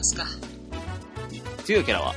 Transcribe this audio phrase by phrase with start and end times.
[0.00, 0.24] ますか。
[1.64, 2.14] 次のキャラは？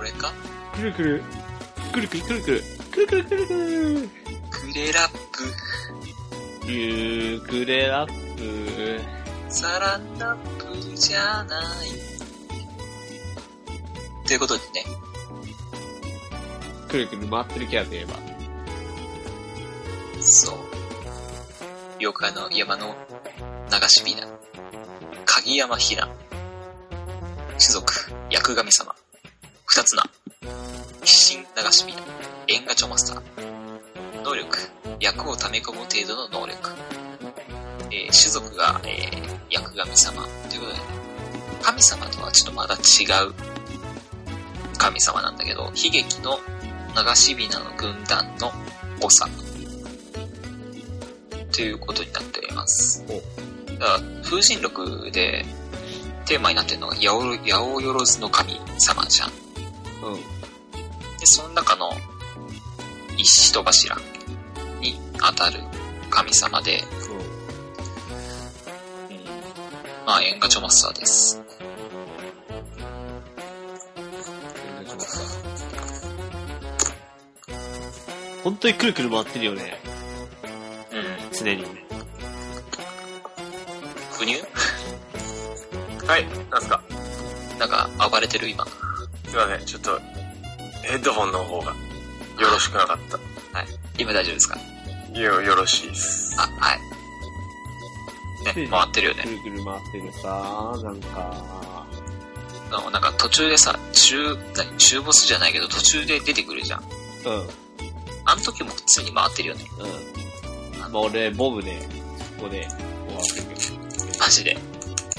[0.00, 0.32] 俺か？
[0.74, 1.22] くるくる。
[1.92, 2.62] くるくるくるくる。
[2.90, 3.52] くるくるくるく
[4.00, 4.08] る。
[4.50, 9.00] クレラップ、ゆーくれラップ。
[9.48, 10.38] サランラッ
[10.90, 11.88] プじゃない。
[14.26, 14.84] ということでね、
[16.88, 18.14] くるくる回ってるキャラといえば。
[20.20, 20.56] そう。
[22.06, 22.94] 妖怪の山の
[23.68, 24.28] 流しびな。
[25.24, 26.08] 鍵山ひな。
[27.58, 27.92] 種族、
[28.30, 28.94] 薬神様。
[29.64, 30.04] 二つな。
[31.02, 31.98] 必神流しびな。
[32.46, 34.22] 縁ガチョマスター。
[34.22, 34.56] 能力、
[35.00, 36.70] 役を溜め込む程度の能力。
[37.90, 40.22] えー種族が、えー薬神様。
[40.48, 40.78] ということで、
[41.60, 43.34] 神様とはちょっとまだ違う
[44.78, 46.38] 神様なんだけど、悲劇の
[46.94, 48.52] 流しびなの軍団の
[49.00, 49.45] 長。
[51.56, 53.02] ということになっております。
[53.06, 55.42] だから、風神録で
[56.26, 57.40] テーマになってるのが、八百万
[58.20, 59.30] の神様じゃん。
[59.30, 60.16] うん。
[61.18, 61.90] で、その中の
[63.16, 63.96] 一人柱
[64.82, 65.60] に当たる
[66.10, 67.16] 神様で、そう。
[67.16, 67.22] うん、
[70.04, 71.42] まあ、演歌チョマスターです
[78.44, 79.95] 本当にくるくる回ってるよね。
[81.40, 81.44] うん。
[81.44, 81.64] 常に。
[84.18, 84.36] 不入？
[86.06, 86.80] はい、なんすか？
[87.58, 88.64] なんか、暴れてる今。
[88.66, 88.70] す
[89.32, 90.00] いません、ちょっと、
[90.82, 91.74] ヘッドホンの方が、よ
[92.50, 93.18] ろしくなかった。
[93.98, 94.58] 今大丈夫ですか？
[95.14, 96.36] よ、よろしいです。
[96.38, 96.80] あ、はい。
[98.54, 99.28] ね、回ってるよねく。
[99.30, 100.28] るくる回ってるさ、
[100.82, 101.32] なんか、
[102.70, 106.84] あのなんか途中でさ、中、何、中ボスじゃないけど途中で出てくるじゃん。
[107.24, 107.48] うん、うん。
[108.26, 109.64] あの時も普通に回ってるよね。
[110.88, 111.78] まあ俺、ボムで、
[112.38, 113.46] ここで、終わってる
[114.18, 114.56] マジで。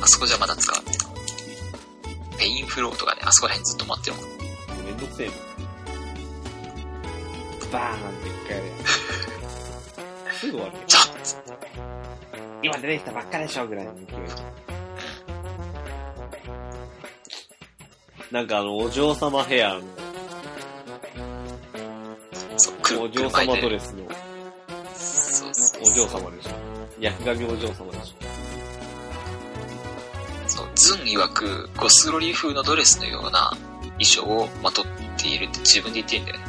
[0.01, 2.37] あそこじゃまだ使わないの。
[2.37, 4.85] ペインフローとかね、あそこら辺ずっと待ってるもん。
[4.85, 5.37] めんどくせえもん。
[7.71, 8.71] バーンって一回やる
[10.39, 10.83] すぐ終わるよ。
[10.87, 11.17] ザッ
[12.63, 14.05] 今出てきたばっかでしょぐらいの勢い。
[18.31, 19.81] なんかあの、お嬢様ヘアの、
[23.01, 24.05] お嬢様ドレスの、
[25.97, 26.51] 嬢様でしょ。
[26.99, 28.13] 薬神お嬢様でし
[30.45, 33.51] そう、ズン曰く、ゴスロリ風のドレスのような
[33.99, 34.85] 衣装をまとっ
[35.17, 36.43] ているって自分で言ってんだよね。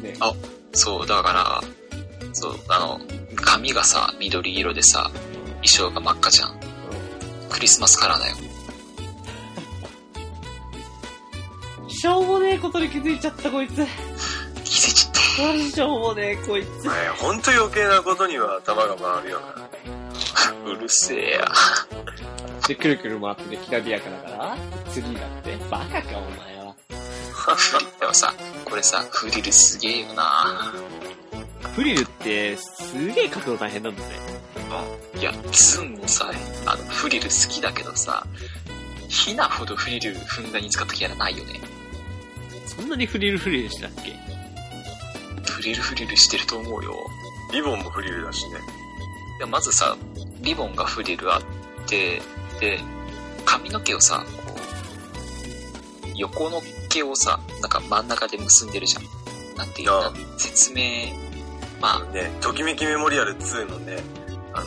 [0.00, 0.02] ょ。
[0.04, 0.14] ね。
[0.20, 0.32] あ
[0.74, 1.60] そう、だから、
[2.32, 3.00] そう、あの、
[3.34, 5.10] 髪がさ、緑色でさ、
[5.64, 6.60] 衣装が真っ赤じゃん。
[7.50, 8.36] クリスマスカラーだよ。
[11.90, 13.84] しょうもねえことに気づいちゃったこいつ。
[15.36, 15.92] 気づいちゃった。
[15.92, 16.84] マジしょうもねえこいつ。
[16.84, 19.68] ねほんと余計なことには頭が回るよな。
[20.70, 21.48] うるせえや。
[22.68, 24.56] で、くるくる回っててきらびやかだから、
[24.92, 25.56] 次だって。
[25.70, 26.74] バカかお前は。
[28.00, 28.32] でもさ、
[28.64, 30.72] これさ、フリルすげえよな
[31.74, 34.20] フリルって、すげえ書くの大変なんだね。
[35.18, 36.30] いや、ズンもさ、
[36.66, 38.24] あの、フリル好きだけどさ、
[39.08, 41.60] ヒナほどフリルふんだんに使ったキャラないよね。
[42.66, 44.14] そんなにフリルフリルしてたっけ？
[45.52, 46.94] フリルフリルしてると思うよ。
[47.52, 48.56] リボンもフリルだしね。
[49.38, 49.96] いや、まずさ、
[50.40, 51.42] リボンがフリルあっ
[51.86, 52.20] て、
[52.60, 52.80] で、
[53.44, 54.54] 髪の毛をさ、こ
[56.06, 59.04] う、横の毛をさ、なんか真ん中で結んでるじゃん。
[59.56, 61.12] なんていうあの説明、
[61.80, 63.98] まあ、ね、ときめきメモリアル2のね、
[64.54, 64.66] あの、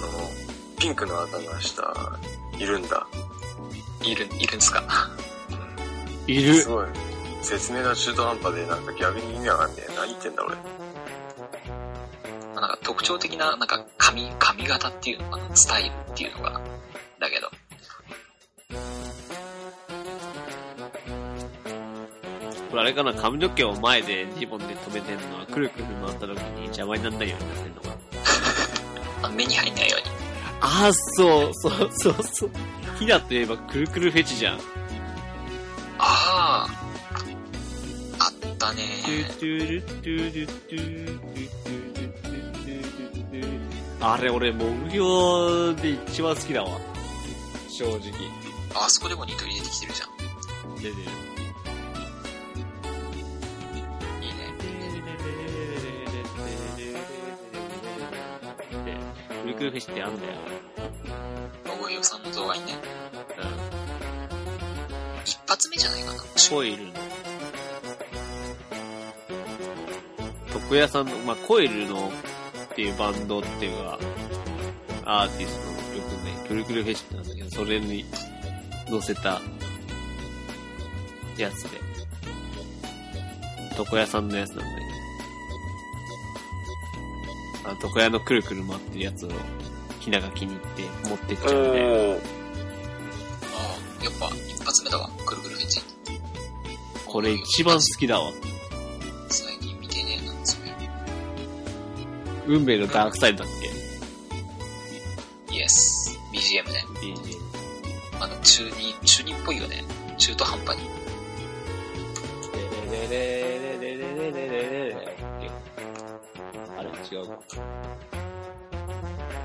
[0.80, 2.20] ピンクの頭した、
[2.58, 3.08] いるんだ。
[4.04, 4.84] いる、いるんすか？
[6.28, 6.68] いるす。
[6.70, 6.86] ごい。
[7.46, 9.88] 説明が中途半端で、なんか逆に意味わかんねえ。
[9.96, 10.56] 何言ってんだ俺。
[12.56, 15.56] なんか特徴的な、なんか髪、髪型っていうのかな？
[15.56, 16.60] スタイルっていうのかな
[17.20, 17.50] だけど。
[22.70, 27.96] これあれかな、髪の毛を前でリボンで留めてんのは、くるくる回った時に邪魔にならないようになってんのかな？
[29.30, 30.16] あ目に入んないように。
[30.62, 32.50] ああ、そう、そう、そう、そう。
[32.98, 34.60] ヒナといえばくるくるフェチじゃん。
[35.98, 36.85] ああ。
[44.02, 46.80] あれ、俺、モグヨで一番好きだわ。
[47.70, 48.00] 正直。
[48.74, 50.76] あそこでもニトリ出てきてるじゃん。
[50.76, 50.96] でね。
[54.22, 54.54] いいね。
[59.44, 60.34] くるくるフェチってあんだよ。
[61.66, 62.74] ロゴヒヨさんの動画にね。
[63.38, 63.46] うん。
[65.26, 66.20] 一発目じゃないかな。
[66.50, 67.05] コイルの。
[70.56, 72.12] 床屋さんの、まあ、コイルの
[72.72, 74.00] っていうバンドっていうか、
[75.06, 78.06] アーティストの曲ね、くるくるフェチってなんだけど、それに
[78.90, 79.42] 載せた
[81.38, 81.80] やつで、
[83.78, 84.70] 床屋さんのやつなんだけ
[87.64, 89.30] ど、あの床屋のくるくる回ってるやつを、
[90.00, 90.60] ひなが気に入っ
[91.04, 92.20] て持ってっちゃうんで。
[93.44, 93.58] あ
[94.02, 95.82] あ、やっぱ一発目だわ、くるくるフェチ。
[97.06, 98.32] これ一番好きだわ。
[102.48, 103.54] 運命のダークサイドだっ
[105.54, 106.20] イエス。
[106.34, 106.84] BGM ね。
[107.02, 107.38] け ?BG。
[108.20, 109.84] あの、中二、中二っぽいよね。
[110.18, 110.90] 中途半端に。
[112.92, 114.96] レレレレレレレレレレ
[116.78, 117.40] あれ違うか。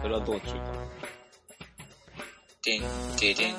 [0.02, 0.90] それは道中か。
[2.62, 2.82] てん、
[3.16, 3.54] てでん、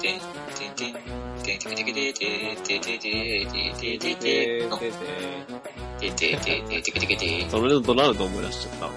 [0.00, 0.20] てん、
[0.54, 0.94] てんてん、
[1.42, 2.22] てんてけてけてて
[2.56, 5.71] ててててててての、てててててけてけて。
[7.50, 8.90] それのドナルド思い出しちゃっ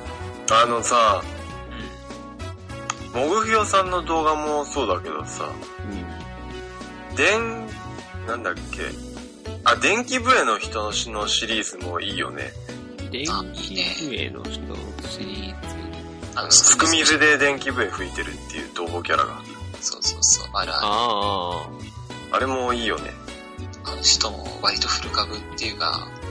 [0.63, 1.23] あのさ、
[3.13, 3.21] うん。
[3.21, 5.49] もぐひよさんの動画もそうだけどさ、
[7.11, 7.15] た。
[7.15, 7.67] 電、
[8.27, 8.61] なんだっけ？
[9.63, 12.53] あ、電気笛の人のシのシリーズもいいよね。
[12.99, 13.11] うん。
[13.11, 14.75] 電気ね笛の人の
[15.07, 15.61] シリー
[16.33, 16.37] ズ？
[16.39, 19.41] あの、すく水で電気笛吹いてるっていう同胞キャラが。
[19.79, 20.49] そうそうそう。
[20.53, 20.81] あるある。
[20.83, 21.69] あ
[22.31, 23.11] あれもいいよね。
[23.83, 26.25] あの人も割と古株っていうか、ね、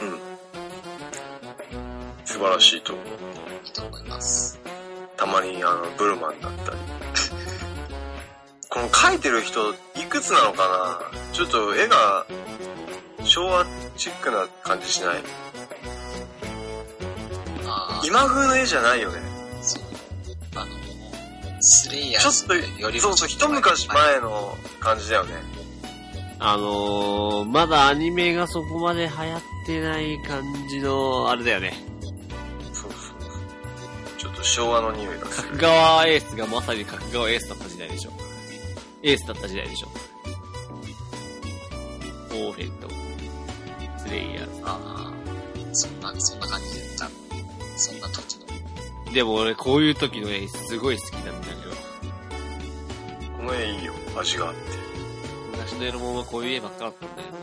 [0.00, 0.18] うん。
[2.24, 3.06] 素晴らしいと思う。
[3.64, 4.58] いいと思います。
[5.16, 6.78] たまにあの、ブルマンだったり。
[8.68, 9.74] この描いてる人、い
[10.08, 11.00] くつなのかな？
[11.32, 12.26] ちょっと絵が、
[13.22, 13.66] 昭和
[13.96, 15.22] チックな感じしない
[18.04, 19.20] 今風の絵じゃないよね。
[19.60, 19.82] そう。
[20.56, 20.72] あの、
[21.60, 25.34] スレイヤちょっーズよりそうそう、一昔前の感じだよね。
[26.42, 26.54] あ。
[26.54, 31.74] あのー、まだアニメがそこまで流行ってない感じの、あれだよね。
[32.72, 34.18] そうそうそう。
[34.18, 35.58] ちょっと昭和の匂いがす角る。
[35.58, 38.12] 川エースがまさに角川エースだった時代でしょ。
[39.02, 39.88] エースだった時代でしょ。
[42.30, 42.88] オーフェンと、
[43.98, 44.62] スレイヤーズ。
[44.64, 45.12] ああ、
[45.72, 47.10] そんな、そんな感じでった。
[47.76, 48.38] そんな時
[49.06, 49.12] の。
[49.12, 51.60] でも俺こういう時の絵すごい好きなんだけど。
[53.36, 54.81] この絵いいよ、味があって。
[55.62, 57.38] 昔のエロモンはこういう絵ばっかだったんだよね。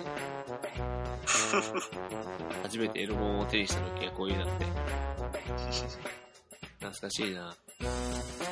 [2.64, 4.66] 初めてエロモンを手にした時はこういう絵だって。
[6.84, 7.56] 懐かしいな。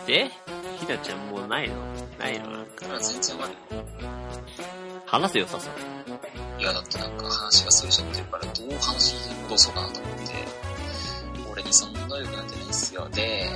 [0.05, 0.31] で
[0.79, 1.75] ひなちゃんもうないの？
[2.17, 2.51] ないの？
[2.51, 2.81] なんか。
[2.83, 3.55] だから全然悪い。
[5.05, 6.61] 話せよ、さっさと。
[6.61, 10.33] いや、だってなんか話がそれちゃってるから、どう話に戻そうかなと思って、
[11.51, 13.07] 俺にそんな能力なんてないっすよ。
[13.09, 13.49] で、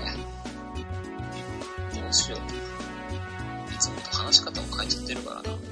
[1.94, 3.74] どうしよう。
[3.74, 5.71] いつもと話し方も変えちゃってるからな。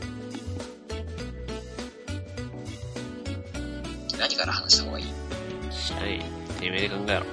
[4.20, 5.06] 何から話した方がいい
[5.72, 6.20] しない。
[6.60, 7.26] てめえで考えろ。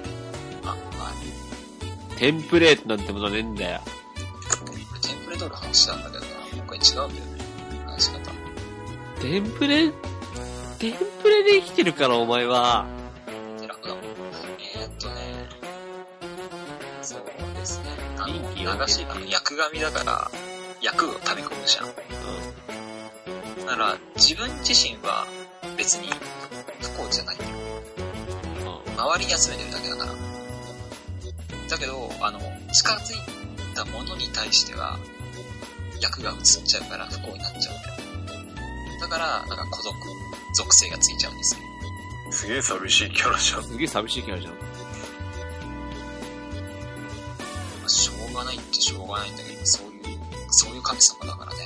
[0.65, 0.77] あ、は
[2.15, 2.17] い。
[2.19, 3.81] テンプレートなんてものねえんだよ。
[4.65, 7.13] これテンプレ通り話したんだけどな、今回違うんだよね。
[7.87, 8.19] 話し方。
[9.21, 9.91] テンプレ、
[10.79, 10.93] テン
[11.23, 12.87] プレで生きてるからお前は。
[13.61, 14.05] で楽だもん。
[14.05, 15.49] えー、っとね、
[17.03, 17.21] そう
[17.55, 17.87] ですね。
[18.19, 20.31] あの、流し、あの、役紙だから、
[20.81, 21.89] 役を溜め込むじゃん。
[21.89, 21.93] う
[23.67, 25.27] だから、自分自身は
[25.77, 26.09] 別に
[27.09, 27.51] じゃないんだよ。
[27.51, 27.57] ん。
[28.91, 29.01] うん。
[29.01, 30.13] 周りに集めてるだけだから。
[31.69, 32.41] だけど、あの、
[32.73, 33.17] 近づい
[33.75, 34.99] たものに対しては、
[36.01, 39.01] 役が移っちゃうから不幸になっちゃうんだよ。
[39.01, 39.95] だから、なんか孤独、
[40.55, 41.61] 属性がついちゃうんですよ。
[42.31, 43.65] すげえ寂しいキャラじゃん。
[43.65, 44.53] すげえ寂しいキャラじゃん。
[44.53, 44.59] ま
[47.87, 50.19] あしょうがないってしょうがないんだけど、そういう、
[50.51, 51.59] そういう神様だからね。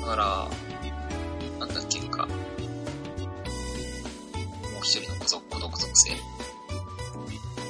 [0.00, 0.48] だから、
[4.82, 6.12] 一人の孤独孤独属性。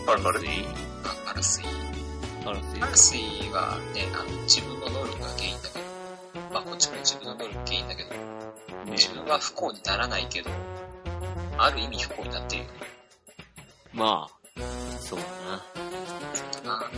[0.07, 0.49] あるあるスイ
[1.05, 1.65] あパルスイ。
[2.45, 3.21] パラスイパルスイ
[3.53, 8.17] はね、あの、自分の能力が原因だけど、まあこっちも自分の能力原因だけど、ね
[8.93, 10.51] 自分は不幸にならないけど、
[11.59, 12.75] ある意味不幸になってるよね。
[13.93, 14.61] まあ、
[14.99, 15.63] そうだな。
[16.35, 16.91] そうだな。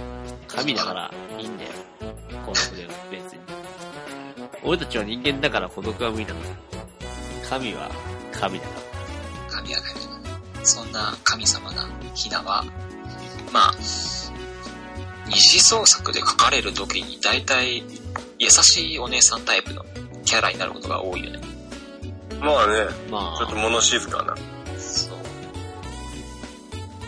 [0.49, 1.71] 神だからいいんだよ。
[2.47, 3.41] 孤独でも別に。
[4.63, 6.49] 俺たちは人間だから孤独は無理なんだ。
[7.51, 7.91] 神は
[8.33, 8.74] 神だか。
[10.65, 12.65] そんな神様なヒナは、
[13.53, 13.75] まあ、
[15.27, 17.85] 二次創作で書かれる時に大体
[18.39, 19.85] 優しいお姉さんタイプの
[20.25, 21.41] キャラになることが多いよね。
[22.41, 22.91] まあね、ら。
[23.11, 24.35] まあ、ちょっと物静かな。
[24.79, 25.19] そう。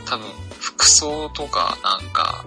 [0.06, 0.26] 多分、
[0.60, 2.44] 服装とかなんか、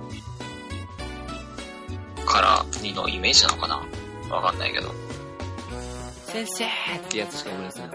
[2.25, 3.83] からにのイメージなのかな？
[4.35, 4.93] わかんないけど。
[6.25, 6.67] 先生っ
[7.09, 7.89] てやつしか思い出せない。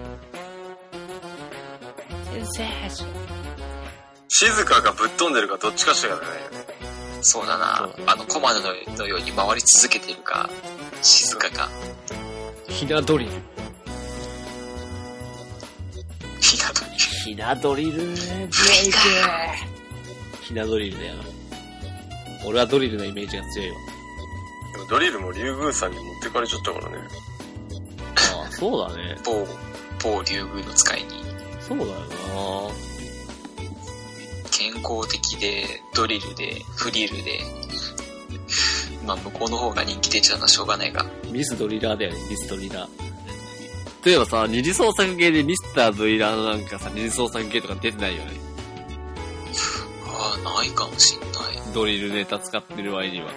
[2.44, 2.64] 生
[4.28, 6.84] 静かかぶっ飛んでるかどっちかしかないよね。
[7.20, 7.88] そうだな。
[8.06, 8.60] あの、コマの
[8.96, 10.50] のように回り続けてるか、
[11.00, 11.70] 静かか、
[12.68, 13.30] ひなドリル。
[16.40, 16.98] ひなとに。
[16.98, 18.98] ひなドリルね、ブレイク
[20.42, 21.22] ひなドリルだよな。
[22.46, 23.76] 俺はドリルのイメージが強いわ。
[24.74, 26.96] でもドリルも竜宮さんに持ってかれちゃったからね。
[28.34, 29.16] ああ、そうだね。
[29.24, 29.46] 某、
[30.02, 31.23] 某竜宮の使いに、
[31.66, 31.90] そうだよ
[34.50, 37.40] 健康的で、ドリルで、フリルで、
[39.06, 41.02] まあ、向こうの方が人気出ちゃうのはしょうがないが。
[41.02, 43.04] なミスドリラーだよね、ミスドリラー。
[44.04, 48.32] 例えばさ、二次創作系でミスタードリラーのなんかさ、二次創作系とか出てないよね。
[50.06, 51.30] ああ、ないかもしんない。
[51.72, 53.30] ドリルネタ使ってる割には。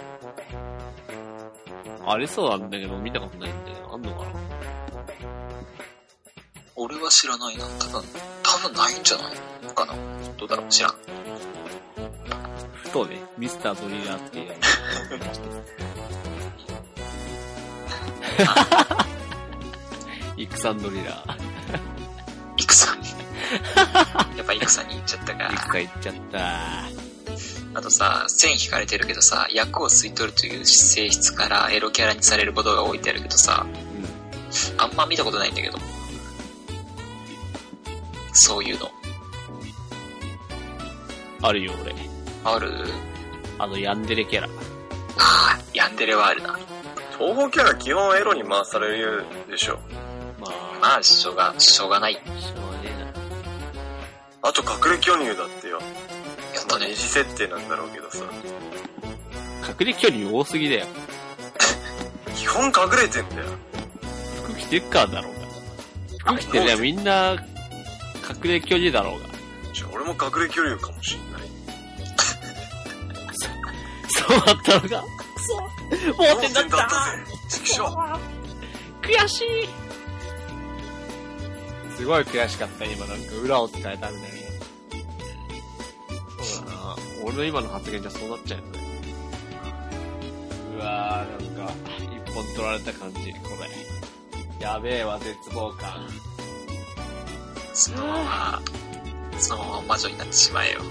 [2.05, 3.66] ありそうなんだけど、見たことないんだ
[6.89, 7.65] 俺は知らないな。
[7.65, 8.01] 多分、
[8.44, 9.94] 多分ないんじゃないのかな。
[10.38, 10.96] どうだろう知らん。
[12.75, 14.53] ふとね、ミスタードリラーっていう。
[20.38, 21.36] イクサンドリラー。
[22.58, 23.10] 戦に。
[24.38, 25.46] やっぱ戦に行っちゃったか。
[25.51, 26.86] イクが行っちゃった。
[27.74, 33.70] あとさ、線引かれてるけどさ、役を吸い取るという性質からエロキャラにされることが多いってあるけどさ、う
[34.79, 34.82] ん。
[34.82, 35.77] あんま見たことないんだけど。
[38.38, 38.91] そういうの。
[41.41, 41.96] あるよ、俺。
[42.44, 42.72] ある？
[43.60, 44.48] あの、ヤンデレキャラ。
[45.17, 46.58] ああ、ヤンデレはあるな。
[47.17, 49.79] 東方キャラ基本エロに回されるでしょ。
[50.39, 52.13] まあ、まあ、しょうが、しょうがない。
[52.13, 52.25] しょう
[52.72, 53.13] がね
[54.44, 55.79] あと隠れ巨乳だってよ。
[55.79, 55.89] まあ、
[56.56, 56.96] やったね二。
[56.96, 58.24] 次設定なんだろうけどさ。
[59.03, 59.08] え
[59.62, 59.70] な。
[59.70, 60.86] 隠れ距離多すぎだよ。
[62.36, 63.46] 基本隠れてんだよ。
[64.44, 66.34] 服着てるからだろうが。
[66.34, 67.36] 服着てりゃみんな、
[68.29, 69.27] 隠れ距離だろうが。
[69.74, 71.41] じゃあ俺も隠れ巨乳かもしんない。
[74.10, 74.88] そうだったのか？
[74.88, 75.55] くそ。
[76.17, 76.77] 盲点だった。
[76.77, 76.84] ぜ。
[77.50, 77.84] 畜生。
[79.01, 79.69] 悔しい。
[81.96, 84.38] すごい悔しかった、今なんか裏を使えたみたいな。
[86.43, 86.96] そうだな。
[87.24, 88.79] 俺の今の発言じゃそうなっちゃうよね。
[90.75, 91.74] うわー、なんか、
[92.27, 93.50] 一本取られた感じ、こ
[94.60, 94.63] れ。
[94.63, 96.07] やべえわ、絶望感。
[97.77, 98.62] そのまま、
[99.38, 100.81] そのまま魔女になってしまえよ。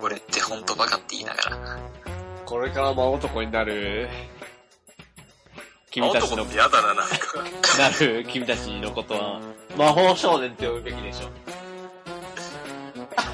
[0.00, 1.80] 俺ってほんとバカって言いながら。
[2.44, 4.08] これから真男になる、
[5.90, 7.16] 君たちの嫌だな、なんか。
[7.76, 9.40] なる君たちのことは、
[9.76, 11.30] 魔法少年って呼ぶべきでしょ。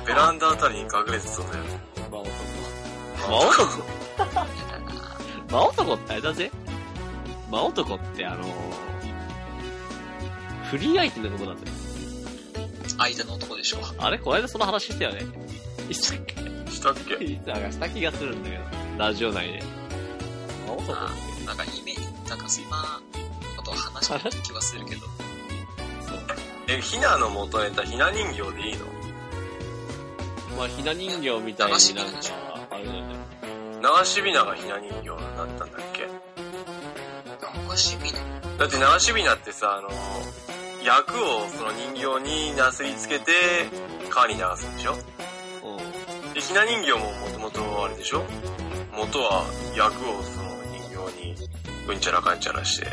[0.07, 1.65] ベランダあたりに隠れてそうだよ。
[2.11, 2.31] 魔男？
[3.29, 3.85] 魔男？
[5.51, 5.93] 魔男？
[5.93, 6.51] ってあれだぜ。
[7.51, 8.45] 魔男ってあの
[10.73, 11.77] フリー相手のことなんだよ。
[12.97, 13.79] 間の男でしょ。
[13.99, 15.21] あれこの間その話したよね。
[15.91, 16.35] したっけ？
[16.73, 17.17] したっけ？
[17.53, 18.63] なんかした気がするんだけど。
[18.97, 19.63] ラジオ内で。
[20.67, 21.45] あって。
[21.45, 23.03] なんかイメージ、なんかそんな
[23.55, 25.03] ことを話してた気はするけど。
[25.03, 25.07] そ
[26.15, 26.19] う。
[26.69, 28.87] え、ひなの元ネタ、ひな人形でいいの？
[30.57, 32.19] まあ、ひな人形みたいになんか、
[32.71, 33.15] あれだよね。
[34.01, 36.09] 流しびながひな人形になったんだっけ？
[37.71, 38.21] 流しびな。
[38.57, 39.91] だって流しびなってさ、あの、
[40.85, 43.33] 役をその人形になすりつけて、
[44.11, 44.93] 川に流すんでしょ？
[44.93, 44.97] う
[46.31, 46.35] ん。
[46.35, 48.25] で、ひな人形ももともとあれでしょ？
[48.97, 49.45] 元は
[49.77, 51.35] 役をその人形に
[51.89, 52.87] うんちゃらかんちゃらして、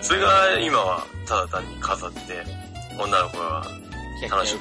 [0.00, 2.20] それが今はただ単に飾って、
[2.98, 3.64] 女の子が、
[4.30, 4.60] 楽しむ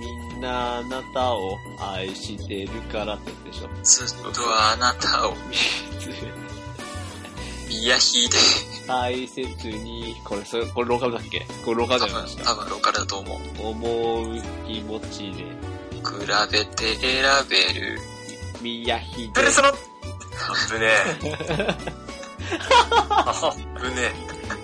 [0.00, 1.56] みんなあなたを
[1.94, 3.68] 愛してるからってでしょ？
[3.82, 4.40] ずっと
[4.72, 5.34] あなたを
[7.68, 8.36] 癒ひで、
[8.86, 11.40] 大切に、これ、それ、これローカルだっけ？
[11.64, 12.44] これローカル多分じゃないです、か。
[12.52, 13.38] 多分ローカルだと思う。
[13.70, 15.44] 思う気持ちで、
[15.92, 16.04] 比
[16.52, 17.98] べて選べる。
[18.62, 19.72] 宮秀ペレソロあ
[20.70, 21.76] ぶねえ。
[23.10, 24.12] あぶねえ。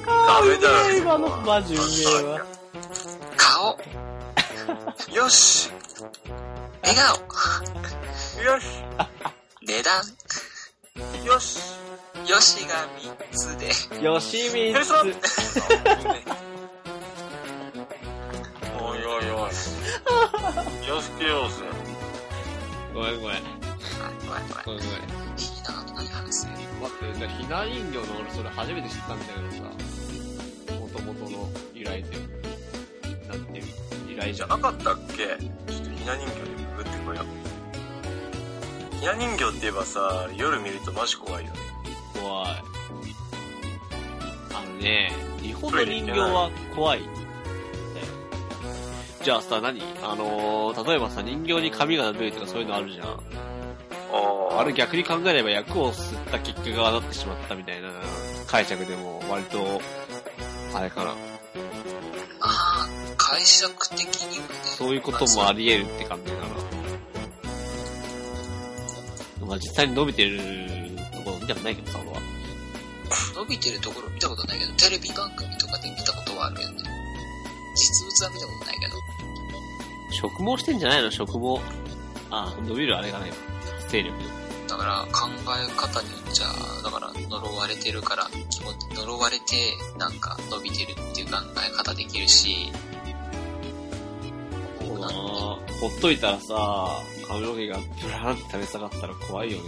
[0.06, 0.98] ダメだよ。
[0.98, 1.82] 今のマジうめ
[2.20, 2.46] えわ。
[3.36, 3.78] 顔、
[5.14, 5.70] よし
[6.82, 7.16] 笑顔、
[8.44, 8.66] よし
[9.66, 10.02] 値段、
[11.24, 11.58] よし
[12.28, 13.68] よしが3つで、
[14.00, 15.00] 吉ペレ光ソロ
[18.80, 19.50] おいおいおい。
[20.84, 21.56] 気をつけようぜ。
[22.94, 23.36] ごめんごめん。
[23.36, 23.40] あ
[24.26, 24.64] ごめんごめん。
[24.64, 25.36] ごめんごめん。
[25.36, 29.64] ひなと何話す待って、じゃあひな人形の俺それ初めて知ったんだけどさ、
[30.80, 32.16] 元々の由来って、
[33.28, 33.64] なんていう
[34.08, 34.48] 由来じゃん。
[34.48, 35.16] じゃなかったっけ？
[35.16, 38.96] ちょっとひな人形でググってこよう。
[38.96, 41.71] ひな人形って言えばさ、夜見るとマジ怖いよね。
[42.22, 42.64] 怖い。
[44.54, 45.12] あのね。
[45.40, 47.00] 日本の人形は怖い。
[47.00, 47.06] ね
[49.24, 49.82] じゃあさ、何？
[50.02, 53.06] あのー、例えばさ、人形に髪が伸びるとかそういうのあるじゃん。
[53.08, 53.18] あ
[54.60, 57.88] あれ逆に考えれば役を吸った結果がなってしまったみたいな
[58.46, 59.80] 解釈でも割と、
[60.74, 61.06] あれかな。
[61.06, 61.14] ま
[62.42, 64.54] あ、解釈的にはね。
[64.64, 66.38] そういうこともあり得るって感じか
[69.40, 69.46] な。
[69.46, 70.91] まあ実際に伸びてる
[71.42, 72.20] 見たくないけどさ、俺は。
[73.34, 76.78] 伸びてるところ見たことないけど、テレビ番組とかで見たことはあるけどね。
[77.74, 78.92] 実物は見たことないけど。
[80.28, 81.10] 植毛してんじゃないの？
[81.10, 81.60] 植毛。
[82.30, 83.26] あ、伸びるあれがな。
[83.88, 84.16] 勢力。
[84.68, 85.40] だから考え
[85.76, 86.46] 方によっちゃ、
[86.82, 88.30] だから呪われてるから、
[88.94, 92.72] 呪われてなんか伸びてるっていう考え方できるし、
[94.80, 95.58] そうだなほ
[95.88, 99.64] っといたらさ、髪の毛がブラーンって垂れ下がったら怖いよね。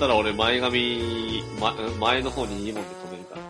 [0.00, 3.42] そしたら俺前髪、ま、前の方に荷物止めるから。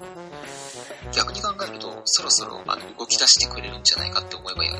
[1.12, 4.70] 逆に考えると、そろそろあの動き出してくれるんじゃないかって思えばいい。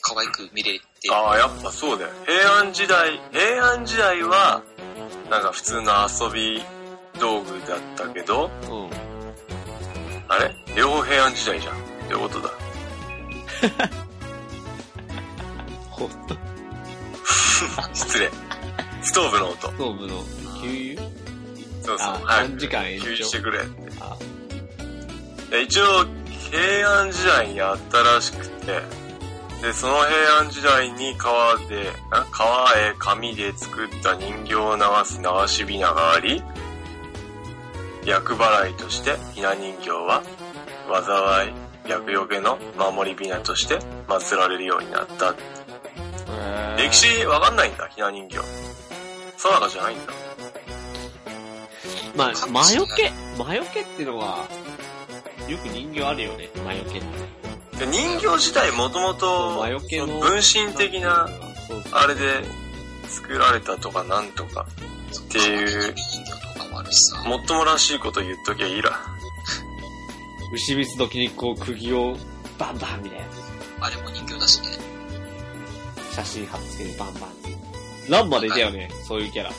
[0.00, 2.10] 可愛く見れて、ああ、やっぱそうだよ。
[2.24, 4.62] 平安時代、平安時代は、
[5.28, 6.62] なんか普通の遊び
[7.20, 8.90] 道具だったけど、うん。
[10.28, 10.50] あれ？
[10.74, 11.76] 両方平安時代じゃん。
[11.76, 12.48] ってことだ。
[15.90, 16.34] ほっと、
[17.92, 18.47] 失礼。
[19.08, 19.56] ストーブの音。
[19.56, 20.22] ストーブの
[20.62, 21.08] 給油？
[21.82, 22.08] そうそう。
[22.08, 25.62] あ早時間延長給油してくれって。
[25.62, 26.04] 一応、
[26.50, 28.82] 平安時代にあったらしくて、
[29.62, 36.42] で、その平安時代に川で、あ川へ紙で作った人形を流す流しびながあり、
[38.04, 40.22] 厄払いとしてひな人形は、
[40.86, 41.54] 災い、
[41.88, 45.34] 厄除けの守りびなとして祀られるようになった。
[46.76, 48.36] 歴史わかんないんだ、ひな人形。
[49.38, 50.12] 定かじゃないんだ。
[52.16, 54.48] まあ、魔除け魔除けっていうのは、
[55.48, 57.86] よく人形あるよね、魔除けって。
[57.86, 60.06] で人形自体もともと、魔除けの。
[60.06, 61.28] 分身的な、
[61.92, 62.42] あれで
[63.08, 64.66] 作られたとかなんとか、
[65.26, 65.94] っていう
[67.26, 68.98] もっともらしいこと言っときゃいいら。
[70.52, 72.16] 牛蜜時にこう釘を
[72.58, 73.26] バンバンみたいな。
[73.80, 74.68] あれも人形だしね。
[76.12, 77.57] 写真貼っつけてバンバンって。
[78.08, 79.50] ランマでいたよね、そういうキャラ。
[79.50, 79.56] あっ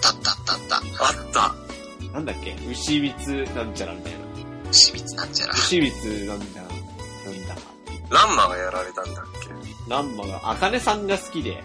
[0.00, 1.04] たあったあったあった。
[1.06, 2.12] あった。
[2.12, 2.54] なんだっけ？
[2.68, 4.18] 牛蜜なんちゃらみたいな。
[4.70, 5.54] 私密なんちゃら。
[5.54, 6.76] 牛蜜なんだ、なん
[7.48, 7.56] だ。
[8.10, 9.90] ランマがやられたんだっけ？
[9.90, 11.62] ランマが、あかねさんが好きで、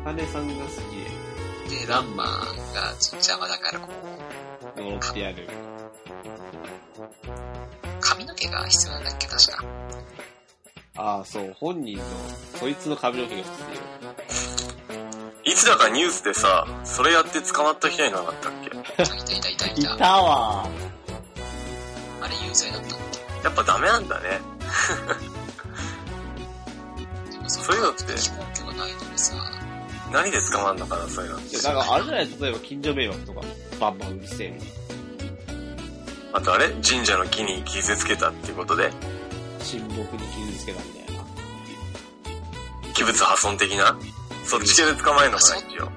[0.00, 2.30] あかねさんが好きで、ランマが
[3.12, 3.88] 邪魔だからこ
[4.74, 5.48] う、で、呪ってやる。
[8.00, 9.64] 髪の毛が必要なんだっけ、確か。
[10.96, 12.04] ああ、そう、本人の、
[12.58, 13.52] そいつの髪の毛が必
[15.64, 18.66] いつだかニュースでさ、それやって捕まった人いなかったっけ？
[18.66, 19.96] いたいたいたいたいた。
[19.96, 20.68] たわ。
[22.20, 22.98] あれ有罪だったっ
[23.44, 24.40] やっぱダメなんだね。
[27.30, 29.34] けでもさそういうのって基本拠がないのにさ、
[30.12, 31.62] 何で捕まんのかな、そういうのっていや、。
[31.62, 32.28] だからあれじゃない？
[32.42, 33.40] 例えば近所迷惑とか、
[33.80, 34.68] バンバンうるせえみたい
[36.34, 36.68] あとあれ？
[36.86, 38.94] 神社の木に傷つけたっていうことで、な。
[39.60, 40.06] 親睦に
[40.52, 41.24] 傷つけたみたいな。
[42.92, 43.98] 器物破損的な？
[44.44, 45.88] そっち系で捕まえるのかな、一応。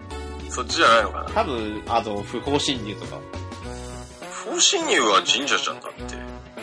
[0.49, 1.29] そっちじゃないのかな。
[1.29, 3.19] 多分、あと、不法侵入とか、
[4.31, 6.15] 不法侵入は神社じゃんだって。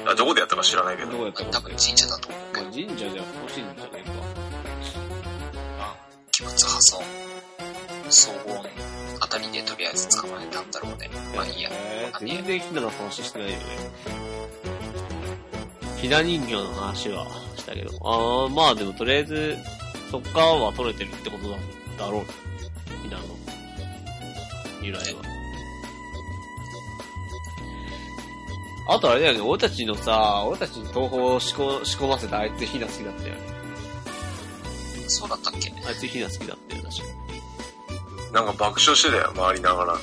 [0.07, 1.13] あ、どこでやったか知らないけど。
[1.13, 2.45] どこやったか多分神社だと思う
[2.75, 4.13] 神社じゃ不法侵入じゃねえか。
[6.33, 7.03] 器物破損、
[8.11, 8.67] 騒音
[9.21, 11.09] あたりでとりあえず捕まえたんだろうね。
[11.37, 11.71] まあいいや。
[11.73, 13.65] えー、全然ひなの話してないよね。
[16.01, 17.93] ひな人形の話はしたけど。
[18.03, 19.57] あー、まあでもとりあえず、
[20.15, 21.57] そっからは取れてるってことだ
[21.99, 22.25] だろう。
[23.03, 23.25] ひなの
[24.81, 25.23] 由来は。
[28.91, 33.41] あとあれだよね、俺たちのさ、俺たちに東宝を仕込仕込ませたあいつひな好きだったよね。
[35.09, 35.73] そうだったっけ？
[35.85, 37.03] あいつひな好きだったよ、確か
[38.33, 39.95] なんか爆笑してたよ、回りながら。
[39.95, 39.99] な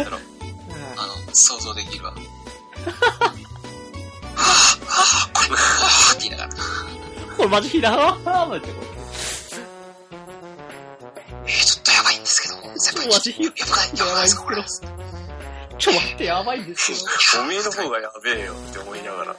[0.00, 0.20] んだろう。
[0.96, 2.14] あの、想像できるわ。
[7.40, 8.80] これマジひなわーマジでこ
[11.46, 14.56] えー、ちょっとやばいんですけど、先輩、マジやばない、やばないですか、これ。
[14.56, 14.64] れ。
[15.78, 17.42] ちょ、待って、やばいんですけど。
[17.42, 19.36] おめえの方がやべえよって思いながら。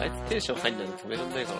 [0.00, 1.58] あいつテンション入んないの止めらんないから。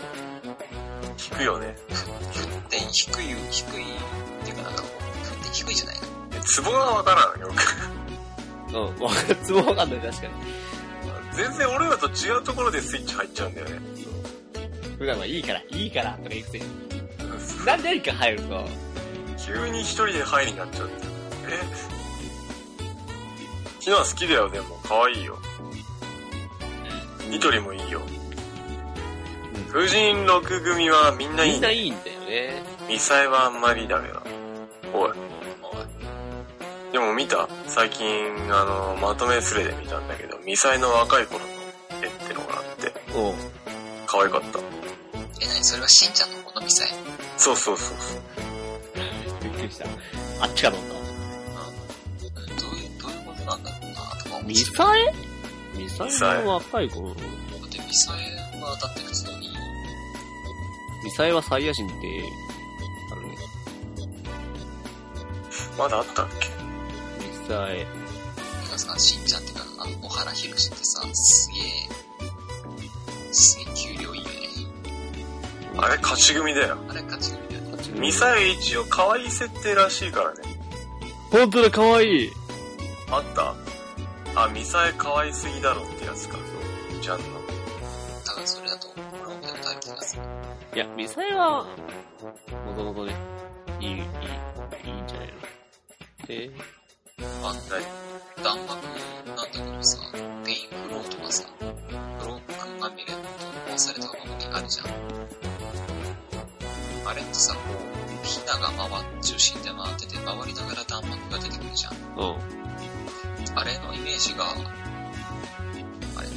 [1.31, 1.77] 引くよね。
[1.91, 3.99] 沸点低い、低い、っ
[4.45, 6.41] ていうかなんかこう、低いじゃないの？
[6.43, 7.53] ツボがわからんよく。
[8.75, 10.33] うん、ツボわかんない、確かに。
[11.35, 13.81] 全然俺らと違うところでスイッチ入っちゃうんだよね。
[14.99, 16.65] 普段はいいから、いいから、とか言うくせに。
[17.67, 18.69] なんで何か入ると、
[19.39, 20.95] 急に一人で入りになっちゃって。
[21.49, 21.93] え
[23.81, 24.79] ひな好きだよ、でも。
[24.85, 25.39] 可愛いよ。
[27.29, 28.01] ニトリもいいよ。
[29.73, 31.55] 風神六組はみんないいね。
[31.55, 32.63] みんないいんだよね。
[32.89, 34.23] ミサイはあんまりだけど。
[34.93, 35.13] おい。
[36.93, 38.07] でも見た最近、
[38.53, 41.47] あの、まとめスレで見たんだけど、ミサイの若い頃の
[42.03, 43.35] 絵ってのがあって、おう。
[44.07, 44.59] 可愛かった。
[45.41, 46.89] え、なにそれはしんちゃんの好みさえ。
[47.39, 48.21] そうそうそうそう。
[49.43, 49.87] びっくりした。
[50.41, 50.95] あっちかと思った。
[50.95, 55.15] うん、どういう、どういうことなんだろうなとか思ってミサエ？
[55.79, 57.17] ミサエの若い頃だっ
[57.71, 58.17] てミサエ
[58.61, 59.49] はだって普通に、
[61.05, 61.95] ミサエはサイヤ人って、
[63.11, 63.37] あるね。
[65.79, 66.42] まだあったっけ？
[67.43, 67.79] ミサエ。
[67.79, 67.85] て
[68.71, 71.63] かさ、しんちゃんってか、あの、野原ひろしってさ、すげえ、
[73.33, 74.37] すげえ給料いいよね。
[75.77, 76.79] あれ勝ち組だよ。
[76.89, 78.01] あれ勝ち組だよね。
[78.01, 80.43] ミサイ一応可愛い設定らしいからね。
[81.31, 82.31] ほんとだ、かわいい。
[83.11, 83.55] あった？
[84.35, 86.39] あ、ミサイ可愛すぎだろってやつか。
[87.03, 87.25] ちゃんの。
[88.25, 90.23] 多分それだと、俺も見たことある気がする。
[90.75, 91.67] いや、ミサエは、
[92.67, 93.15] もともとね、
[93.81, 94.05] いい、いい、いいん
[95.07, 95.35] じゃないの
[97.43, 97.59] で、あの、
[98.45, 98.71] 弾幕
[99.27, 99.99] なんだけどさ、
[100.45, 101.67] ペインフローとかさ、ブ
[102.27, 104.87] ロックまみれの投稿されたままにあるじゃん。
[107.05, 107.61] あれってさ、こ
[108.23, 108.89] う、ヒナが回
[109.23, 111.95] 中心で回ってて、回りながら弾幕が出てくるじゃん。
[112.17, 112.37] うん。
[113.59, 114.55] あれのイメージが、あ
[116.23, 116.29] れ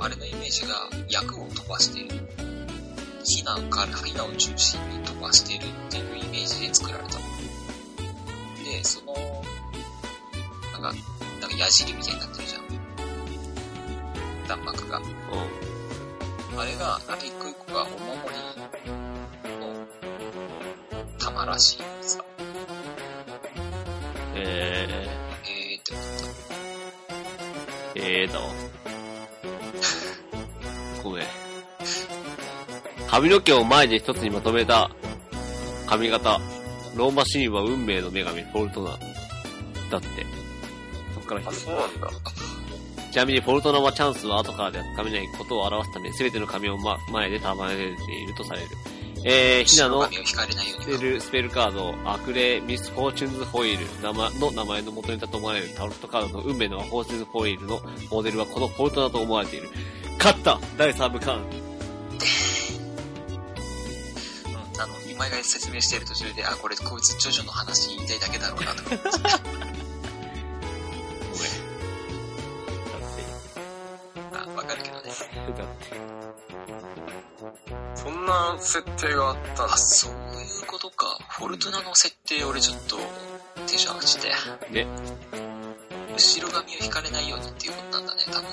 [0.00, 2.28] あれのイメージが役を飛ばしている。
[3.24, 7.47] ヒナから、ヒナを中心に飛ばしているっていうイメージで作られたの。
[8.78, 9.12] で、その、
[10.72, 10.92] なんか、
[11.40, 12.62] なんか矢尻みたいになってるじゃん。
[14.46, 14.98] 弾幕が。
[14.98, 15.02] う
[16.56, 17.98] あれが、あれ一個一個がお守
[18.32, 18.38] り
[19.58, 19.84] の
[21.18, 22.20] 玉らしいさ。
[22.20, 22.22] ん。
[24.36, 26.06] ええーって思っ
[26.48, 27.98] た。
[27.98, 28.46] ー、えーだわ。
[31.02, 31.26] ごめん。
[33.08, 34.88] 髪の毛を前で一つにまとめた
[35.88, 36.40] 髪型。
[36.94, 38.90] ローマシーンは運命の女神、フォルトナ。
[38.90, 40.08] だって。
[41.14, 42.10] そっからあ、来てそうなんだ。
[43.10, 47.82] ちなみにフォルトナはチャンスは後からではつかめないことを表すため、すべての髪を、ま、前で束ねて
[48.14, 48.66] いるとされる。
[49.24, 59.68] えー、ひなのスペル、スペルカード、アクレミス・フォーチュンズ・ホイールの名前の元ネタと思われるタロットカードの運命のフォーチュンズ・ホイールのモデルはこのフォルトナと思われている。
[60.18, 61.40] 勝った第3部間
[65.18, 69.08] うん、あの、今井が説明している途中で、あ、これこいつジョジョの話言いたいだけだろうなとか思って。
[69.10, 69.18] ご
[71.38, 71.50] めん。
[72.92, 75.10] だって、あ、わかるけどね。
[75.56, 75.72] だって、
[77.94, 79.76] そんな設定があったんあ、だ。
[79.76, 80.18] そういう
[80.66, 81.18] ことか。
[81.30, 82.96] フォルトナの設定俺ちょっと
[83.66, 84.20] テンション上がっちゃ
[84.54, 84.84] って。
[84.84, 84.86] ね、
[86.14, 88.48] 後ろ髪を引かれないようにっていうことなんだね、多分ね。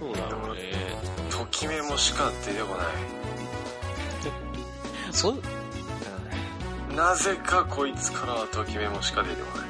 [0.00, 0.72] そうだろうね。
[1.30, 2.86] ときめもしか出てこない。
[5.18, 5.34] そ、
[6.94, 9.68] なぜかこいつからはときめもしか出てこない。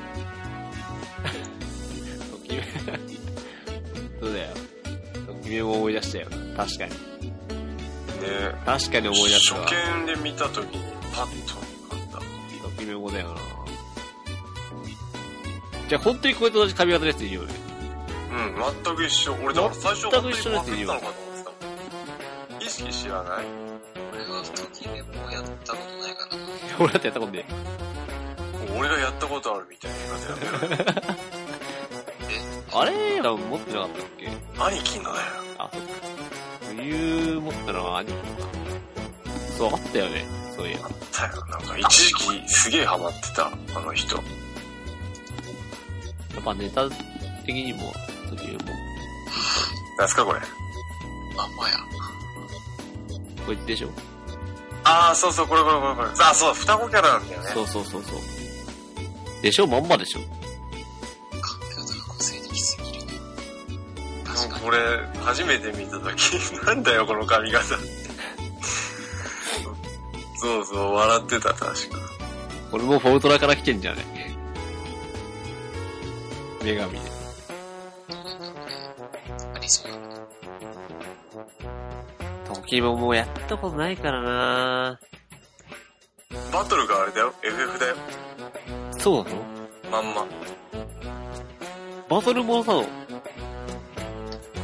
[2.31, 2.63] ときめ、
[4.21, 4.55] そうだよ。
[5.27, 6.27] ときめも思い出したよ。
[6.55, 6.91] 確かに。
[8.21, 9.67] で、確かに思い出したわ。
[9.67, 10.85] 初見で見たときに
[11.15, 12.19] パッと浮かんだ。
[12.19, 12.25] と
[12.79, 13.37] きめもだよな。
[15.89, 17.55] じゃあ本当にこれと同じ髪型のやついるよね。
[18.31, 19.33] うん、全く一緒。
[19.43, 22.67] 俺だから最初全く一緒のやついるよパクったのかと思ってた。
[22.67, 23.68] 意識知らない
[26.79, 27.45] 俺だってやったことね
[28.79, 30.85] 俺がやったことあるみたいな言い方やめろ。
[32.31, 32.41] え、
[32.73, 34.29] あれ多分持ってなかったっけ？
[34.77, 35.17] 兄貴のだよ。
[35.59, 35.89] あ、そっか。
[36.77, 38.23] 冬持ったのは兄貴か。
[39.57, 40.25] そう、あったよね。
[40.57, 40.79] そういや。
[40.85, 41.45] あったよ。
[41.47, 44.17] なんか一時期すげえハマってた、あの人。
[44.17, 44.23] や
[46.41, 46.89] っぱネタ
[47.45, 47.93] 的にも、
[48.29, 48.71] そういうも
[49.99, 50.41] なんすかこれ。
[51.37, 51.75] まんまや。
[53.45, 53.91] こいつでしょ？
[54.91, 56.09] あー、そうそう、これこれこれこれ。
[56.25, 57.51] あ、そう、双子キャラなんだよね。
[57.53, 59.43] そうそうそうそう。
[59.43, 59.67] でしょ？
[59.67, 60.21] まんまでしょ？
[61.41, 63.13] 髪型が個性的すぎるね。
[64.25, 64.65] 確かに。
[64.65, 64.79] これ、
[65.23, 66.33] 初めて見たとき、
[66.67, 67.65] なんだよ、この髪型。
[70.41, 71.99] そうそう、笑ってた、確か。
[72.71, 74.05] これもフォルトラから来てんじゃない
[76.63, 77.01] 女神で。
[79.55, 79.93] ありそう
[82.69, 85.01] キモもやったことないからな
[86.53, 87.97] バトルがあれだよ、FF だよ。
[88.99, 89.37] そうなの？
[89.91, 90.27] まんま。
[92.11, 92.81] バトルものなの？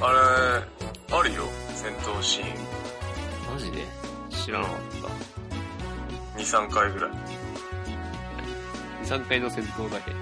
[0.03, 0.61] あ
[1.11, 2.49] れ、あるよ、戦闘シーン
[3.55, 3.79] マジで？
[4.31, 4.77] 知らなかっ
[6.37, 6.41] た。
[6.43, 7.11] 2、3回ぐらい。
[9.03, 10.13] 2、3回の戦闘だけ。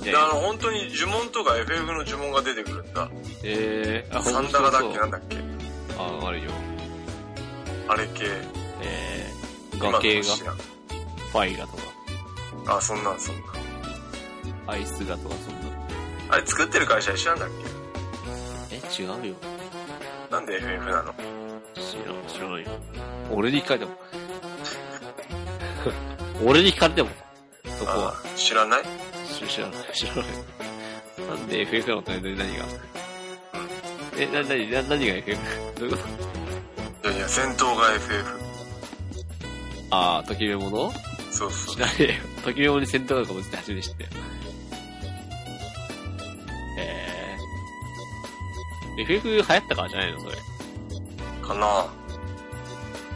[0.00, 3.10] じで、ゃあ、あの、本当に呪文とか FF の呪文が出てくるんだ。
[3.44, 5.36] えー、あ、サンダラだっけなんだだっけ
[5.98, 6.50] あ、あるよ。
[7.88, 8.24] あれ系。
[8.82, 10.24] えー、今のガ系が、
[11.32, 13.46] ファイガとか、あ、そんなんそんなん。
[14.66, 15.76] アイスガとかそんな。
[16.30, 17.48] あれ作ってる会社一緒なんだっ
[18.72, 19.34] え、違うよ。
[20.28, 21.14] けなんで FF なの？
[21.74, 22.70] 知らん、知らないよ。
[23.30, 23.92] 俺に聞かれても。
[26.44, 27.08] 俺に聞かれても、
[27.78, 28.08] そこは。
[28.08, 28.82] あ知らない？
[29.40, 30.24] 知知らない、知らない。
[31.28, 32.00] なんで FF なの？
[32.00, 32.64] って何が
[34.18, 35.40] え、な、なに、な、何が FF?
[35.78, 36.45] どういうこと？
[37.06, 38.24] いやいや、戦闘が FF。
[39.90, 40.92] あー、ときめもの？
[41.30, 41.80] そうそう知。
[41.80, 42.10] らねえよ。
[42.44, 44.10] ときめもに戦闘がかもって初めて知ったよ。
[46.78, 49.02] えー。
[49.02, 50.20] FF 流行ったからじゃないの？
[50.20, 50.36] それ。
[51.42, 51.86] かな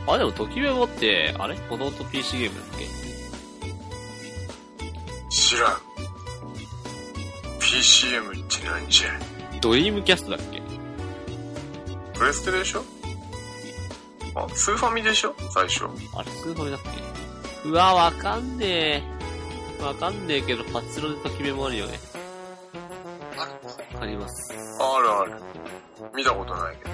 [0.07, 1.57] あ、でもときめもって、あれ？
[1.69, 2.87] もともと PC ゲームだっけ？
[5.31, 5.73] 知らん。
[7.59, 9.09] PCM ってなんじゃ
[9.61, 10.63] ドリームキャストだっけ？
[12.17, 12.85] プレステでしょ？
[14.35, 15.35] あ、スーファミでしょ？
[15.51, 15.85] 最初。
[16.17, 16.81] あれ、スーファミだっ
[17.63, 17.69] け？
[17.69, 19.03] うわ、わかんね
[19.81, 19.83] え。
[19.83, 21.99] わかんねえけど、パチロでときめもあるよね。
[23.37, 24.53] あるあります。
[24.79, 25.43] あるある。
[26.15, 26.91] 見たことないけど。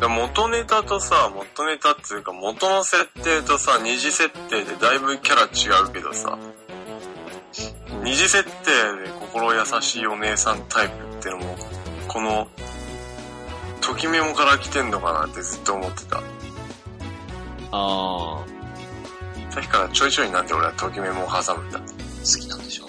[0.00, 6.38] で元ネタとさ、元ネタっていうか元の設定とさ、二次設定でだいぶキャラ違うけどさ、
[8.02, 8.50] 二次設定
[9.04, 11.54] で心優しいお姉さんタイプってのも、
[12.08, 12.48] この、
[13.82, 16.22] ときメモから来てんのかなってずっと思ってた。
[17.72, 18.44] あ
[19.50, 21.78] さっきからちょいちょいなんで俺はときメモを挟むんだ。
[21.80, 21.84] 好
[22.40, 22.86] きなんでしょ？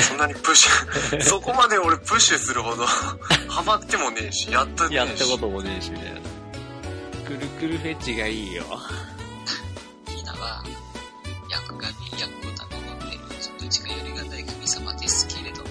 [0.00, 4.88] そんなにプッシュ、 そこまで俺プッシュするほど、ハマってもねえし、やったー。
[4.88, 5.20] ねえし。
[5.20, 6.20] やったこともねえし、みたいな。
[7.26, 8.64] くるくるフェチがいいよ。
[10.06, 10.62] ヒナは、
[11.50, 11.82] 役神、
[12.18, 15.68] 役を頼んでいる、ちょっと近寄りがたい神様ですけれども、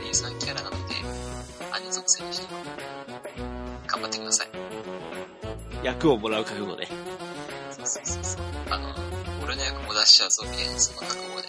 [0.00, 0.94] お姉さんキャラなので、
[1.72, 2.48] 兄属性の人は、
[3.86, 4.48] 頑張ってください。
[5.82, 6.88] 役をもらう覚悟で。
[10.00, 11.48] 俺の役も出しちゃうぞ、みたいな、その覚悟で。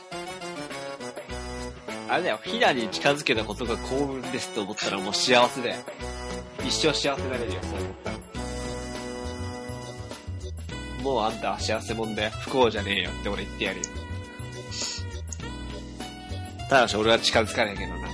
[2.09, 5.81] あれだよ、ヒナに近づけたことが幸運ですと思ったらもう幸せだよ。
[6.65, 8.17] 一生幸せになれるよ、そう思ったら。
[11.03, 12.31] もうあんたは幸せもんだよ。
[12.41, 13.85] 不幸じゃねえよって俺言ってやるよ。
[16.69, 18.11] ただし俺は近づかないけどな、つって。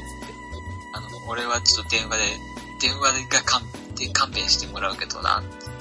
[0.94, 2.24] あの、俺はちょっと電話で、
[2.82, 3.62] 電話が勘
[3.96, 5.44] で勘弁してもらうけどな。
[5.60, 5.77] そう、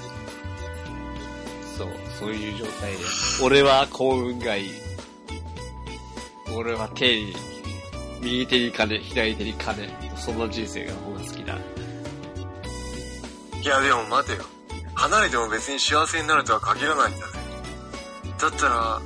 [2.18, 2.98] そういう状態で。
[3.42, 4.70] 俺は幸運がいい。
[6.54, 7.36] 俺は手に、
[8.20, 9.88] 右手に金、左手に金。
[10.16, 11.58] そんな人生が方が好きだ。
[13.62, 14.44] いやでも待てよ。
[14.94, 17.38] 離れても別に幸せになるとは限らないんだぜ。
[18.38, 19.00] だったら、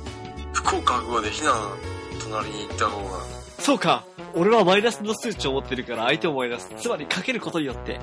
[0.53, 1.77] 不幸覚悟で避難の
[2.23, 3.19] 隣に行った方が、
[3.59, 6.69] そうか俺はマイナスの数値を持ってるから相手もマイナス。
[6.77, 8.01] つまりかけることによって、単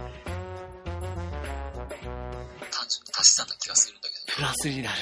[2.88, 4.17] 純に足し算な気がするんだけど。
[4.38, 4.96] プラスになる。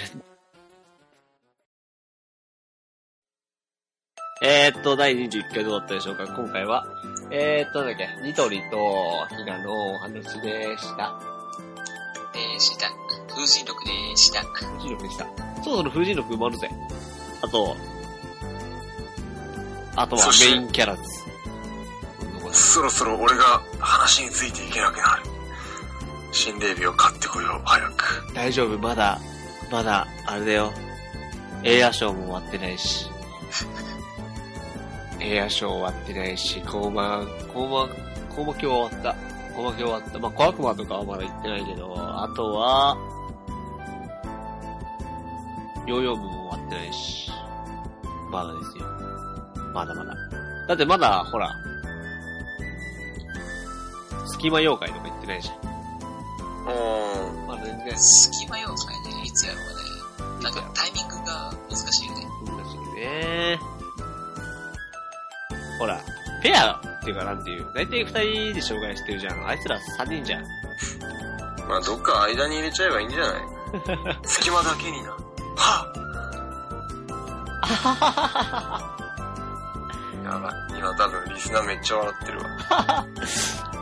[4.42, 6.25] えーっと、第21回どうだったでしょうか？
[6.25, 6.87] 今回は。
[7.31, 11.20] えーっと、なんだっけ、ニトリとヒナのお話でした。
[12.33, 12.88] でした。
[13.29, 14.42] 風神録でした。
[14.42, 15.27] 風神録でした。
[15.62, 16.70] そろそろ風神録埋まるぜ。
[17.42, 17.77] あと、
[19.96, 21.03] あとはメインキャラズ。
[22.55, 25.36] そろそろ俺が話についていけなくなる。
[26.37, 28.35] 心霊日を買ってこよう、早く。
[28.35, 29.18] 大丈夫、まだ、
[29.72, 30.70] まだ、あれだよ。
[31.64, 33.07] エアショーも終わってないし。
[35.18, 37.22] エアショー終わってないし、コーマ、
[37.55, 37.94] コーマ、
[38.35, 39.14] コーマ今日終わった。
[39.55, 40.18] コーマ今日終わった。
[40.18, 42.96] まあ、小悪魔とかはまだ行ってないけど、あとは、
[45.87, 47.33] ヨーヨー部も終わってないし。
[48.31, 48.85] まだですよ。
[49.72, 50.14] まだまだ。
[50.68, 51.51] だってまだ、ほら、
[54.27, 55.76] 隙間妖怪とか行ってないじゃん。
[56.66, 57.46] うーん。
[57.46, 57.98] まだ全然。
[57.98, 59.62] 隙間妖怪ね、いつやろう
[60.38, 60.42] ね。
[60.42, 62.26] なんかタイミングが難しいよね。
[62.46, 63.59] 難しいね。
[65.79, 66.00] ほら、
[66.42, 68.16] ペアっていうかなんていう、大体二人
[68.55, 69.46] で紹介してるじゃん。
[69.46, 70.44] あいつら三人じゃん。
[71.68, 73.31] まあどっか間に入れちゃえばいいんじゃない？
[74.24, 75.11] 隙間だけにな。
[75.57, 75.96] はっ
[80.24, 80.52] やばい。
[80.79, 82.46] 今多分リスナーめっちゃ笑ってるわ。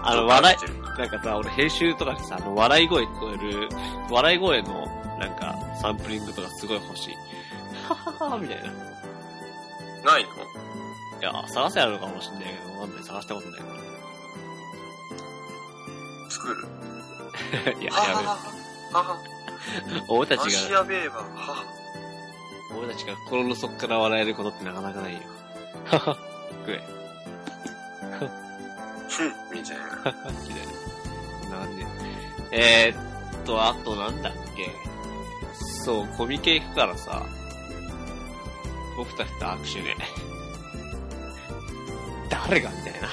[0.02, 0.56] あの、笑い、
[0.98, 3.68] なんかさ、俺編集とかでさ、あの、笑い声聞こえる、
[4.10, 4.86] 笑い声の、
[5.18, 7.14] なんか、サンプリングとかすごい欲しい。
[7.88, 8.68] はははみたいな。
[8.68, 8.70] い
[10.04, 10.30] ないの？
[11.20, 13.74] や、探せあるのかもしんないけど、なんで探したことないから。
[16.30, 16.66] 作る？
[17.82, 18.28] いや、はやめろ。
[18.28, 18.36] は
[18.92, 19.18] はは
[20.08, 21.16] 俺たちが、やべえわ。
[21.16, 21.64] は
[22.78, 25.20] 俺たちが心の底から笑えることってなかなかないよ。
[25.86, 26.16] はは、
[26.64, 26.82] くれ。
[29.08, 29.84] ふん、みたいな。
[29.86, 30.84] みたいな。
[31.50, 31.86] な感じで。
[32.52, 34.70] えー、っと、あとなんだっけ。
[35.54, 37.24] そう、コミケ行くからさ、
[38.96, 39.96] 僕たちと握手ね。
[42.30, 43.08] 誰がみたいな。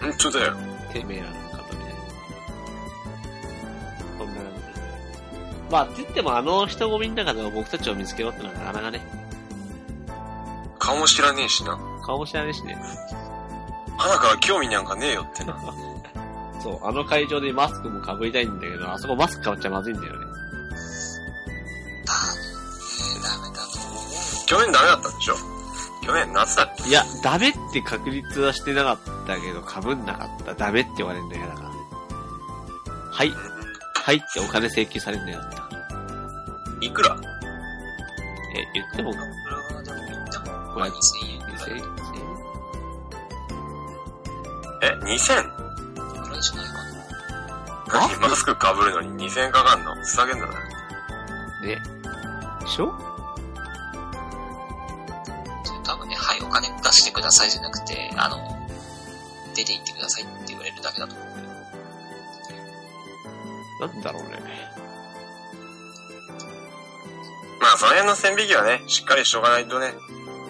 [0.00, 0.56] 本当だよ。
[0.92, 1.94] てめえらの方みたいな。
[4.18, 5.70] そんな感じ。
[5.70, 9.00] まあ、って言ってもあの人混みの中でも僕たちを見つけろってのはなかなかね、
[10.78, 11.78] 顔も知らねえしな。
[12.04, 12.76] 顔も知らねえしね。
[14.02, 15.56] 花から興味なんかねえよってな。
[16.62, 20.26] そう、あの会場でマスクも被りたいんだけど、あそこマスク被っちゃまずいんだよね。
[22.06, 22.32] ダメ、
[23.22, 24.46] ダメだと思う。
[24.46, 25.36] 去年ダメだったんでしょ
[26.04, 30.54] 去年夏だっけいや、ダメって確率はしてなかったけど、被んなかった。
[30.54, 31.68] ダメって言われるんだよ、だから。
[33.12, 33.30] はい、
[34.04, 35.62] はいってお金請求されるんだよ、だった。
[36.80, 37.16] いくら？
[38.54, 40.92] え、言っても、裏側でも言っても、これまあ2000
[41.32, 41.80] 円ぐらい。
[41.80, 42.11] 2000円
[44.82, 45.04] え、2000?
[45.04, 45.10] ぐ
[46.30, 46.72] らいじゃないか
[47.92, 48.00] な。
[48.00, 48.30] マスク何？
[48.30, 49.94] マスク被るのに2000円かかんの？
[49.94, 50.52] ふざけんなな。
[51.62, 51.80] ね。
[52.60, 52.92] でしょ？
[55.84, 58.36] 多分ね、はい、お金出してくださいじゃなくて、あの、
[59.54, 61.28] 出て行ってくださいって言われるだけだと思う。
[63.80, 64.42] なんだろうね。
[67.60, 69.94] まあ、その辺の線引きはね、しっかりしとかないとね、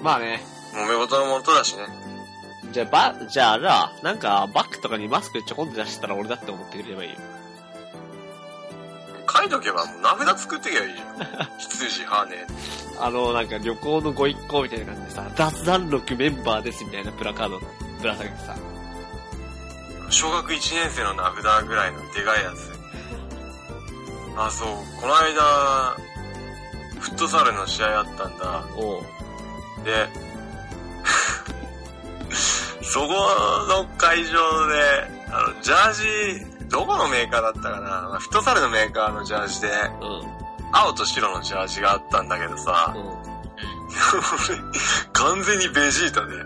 [0.03, 0.42] まあね。
[0.75, 1.87] 揉め事のもとだしね。
[2.73, 7.17] じゃあ、ば、じゃあ、あれだ、なんか、バッグとかにマスクちょこんと出したら俺だって思ってくれればいいよ。
[9.35, 11.49] 書いとけばもう名札作ってけばいいじゃん。
[11.59, 12.47] 羊はね。
[13.01, 17.61] あの、なんか旅行のご一行みたいな感じでさ、脱弾録メンバーですみたいなプラカード
[18.01, 18.57] ぶら下げてさ、
[20.11, 22.73] 小学1年生の名札ぐらいのでかいやつ。
[24.37, 24.69] あ、そう、
[25.01, 25.97] この間、
[27.01, 28.65] フットサルの試合あったんだ。
[28.77, 29.03] おう、
[29.85, 30.09] で、
[32.93, 33.07] そこ
[33.69, 34.33] の会場
[34.69, 36.05] で、あの、ジャージ、
[36.69, 39.75] どこのメーカーだったかな、まあフットサルのメーカーのジャージで、うん、
[40.73, 43.01] 青と白のジャージがあったんだけどさ、うん。
[43.01, 43.11] 俺、
[45.15, 46.37] 完全にベジータで。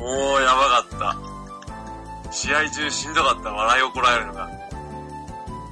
[0.00, 1.14] もうやばかった。
[2.32, 4.48] 試合中しんどかった、笑いをこらえるのが。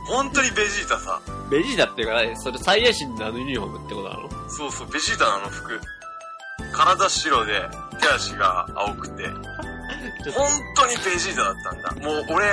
[0.07, 1.19] 本当にベジータさ。
[1.49, 4.29] ベジータっていうかね、それサイヤ人のあのユニフォームってことなの？
[4.51, 5.81] そうそう、ベジータのあの服。
[6.73, 7.69] 体白で、
[8.01, 9.29] 手足が青くて。
[10.35, 12.07] 本当にベジータだったんだ。
[12.07, 12.47] もう俺、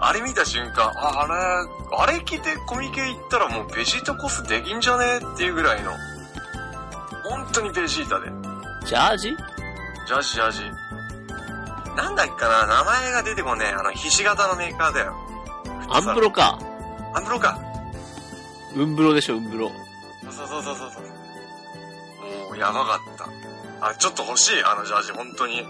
[0.00, 5.92] あれ見た瞬間、あ、あれ、あれ着てコミケ行ったらもうベジータコスできんじゃねっていうぐらいの。
[7.24, 8.30] 本当にベジータで。
[8.86, 9.36] ジャージ？
[10.06, 10.60] ジャージジャージ。
[11.96, 13.74] なんだっけかな名前が出てこねえ。
[13.74, 15.16] あの、ひし形のメーカーだよ。
[15.90, 16.58] アンブロか。
[17.14, 17.58] アンブロか。
[18.76, 19.72] ウンブロでしょ、ウンブロ。
[20.30, 21.02] そうそうそうそうそう。
[22.48, 23.37] もう、やばかった。
[23.80, 25.64] あ、ちょっと欲しい、あのジャージ、本当に。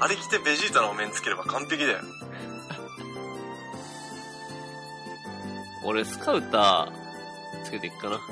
[0.00, 1.98] あれ着てベジータのお面つければ完璧だよ。
[5.84, 6.90] 俺、スカウター、
[7.64, 8.18] つけていくかな。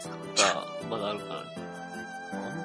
[0.00, 1.34] スカウター、まだあるかな。
[1.34, 1.44] アン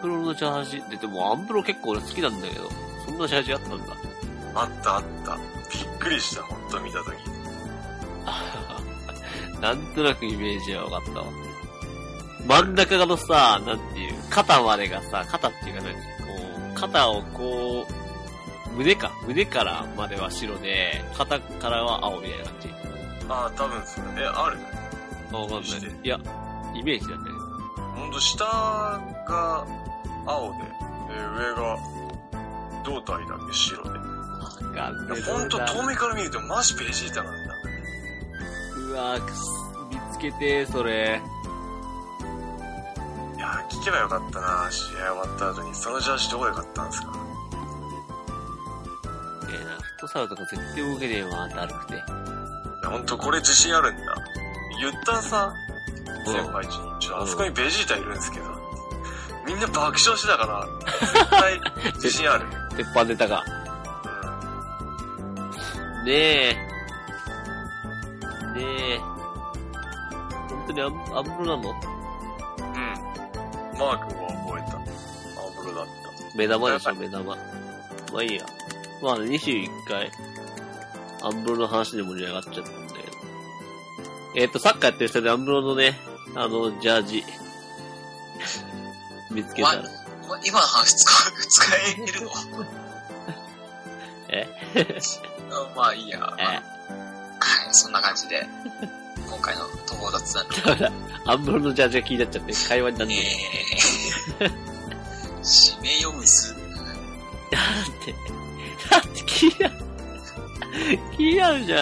[0.01, 0.81] ブロのジャージ。
[0.89, 2.69] で、でもアンブロ結構俺好きなんだけど、
[3.05, 3.95] そんなジャージあったんだ。
[4.55, 5.35] あったあった。
[5.35, 5.41] び
[5.79, 7.15] っくりした、本当見たとき。
[9.59, 11.27] なんとなくイメージは分かったわ。
[12.49, 16.01] 真ん中のさ、なんていう、肩までがさ、肩っていうか何こ
[16.71, 22.69] う、肩をこう、胸か、胸からまでは白で、肩からは青みたいな感じ。
[23.29, 24.23] ああ、多分それ。
[24.23, 24.57] え、ある
[25.31, 25.99] あ、わかんない。
[26.03, 26.19] いや、
[26.73, 27.17] イメージだね。
[27.95, 29.67] ほんと、下が
[30.25, 31.77] 青で、で、上が
[32.83, 33.89] 胴体だけ白で。
[33.89, 33.95] わ
[34.73, 37.53] かんねえほんと、遠目から見るとマジベジータなんだ。
[38.87, 39.19] うわ
[39.91, 41.21] 見つけて、それ。
[43.49, 45.73] いやー、聞けばよかったな試合終わった後に。
[45.73, 47.07] そのジャージどこで買ったんですか？
[49.49, 51.93] ええな、フットサルとか絶対動けねえわ、だるくて。
[51.95, 52.03] いや、
[52.91, 54.15] ほんとこれ自信あるんだ。
[54.79, 55.51] 言ったさ、
[56.25, 56.99] うん先輩ちに。
[56.99, 58.45] ちょあそこにベジータいるんですけど。
[59.47, 60.67] みんな爆笑してたから、
[60.99, 61.59] 絶対
[61.95, 62.45] 自信ある。
[62.77, 63.43] 鉄板ネタが。
[65.99, 66.05] うん。
[66.05, 66.53] ねえ。
[68.53, 68.61] ね
[68.95, 68.99] え。
[70.49, 71.69] 本当にアンアンブロなの？
[71.71, 71.98] うん。
[73.79, 74.77] マークを覚えた。
[74.77, 74.81] ア
[75.63, 76.37] ブロだった。
[76.37, 77.35] 目玉でしょ、目玉。
[77.35, 78.45] まあいいや。
[79.01, 80.11] まあね、21回、
[81.23, 82.93] アンブロの話で盛り上がっちゃったんで。
[84.35, 85.97] えっ、と、サッカーやってる人でアンブロのね、
[86.35, 87.23] あの、ジャージ、
[89.31, 89.83] 見つけたら。
[90.45, 92.31] 今の話使う、使えるの？
[94.29, 94.47] え？
[95.75, 96.19] まあいいや。
[96.19, 96.43] まあえ？
[96.43, 96.61] はい、
[97.71, 98.47] そんな感じで、
[99.29, 100.91] 今回の東方雑談の、だから、
[101.25, 104.49] アンブロのジャージが気になっちゃって、会話になんえねー、
[105.41, 106.55] 締めよむす。
[107.51, 107.55] え。
[107.55, 108.11] だって、
[108.89, 109.75] だって気になる。
[111.17, 111.79] 気になるじゃん。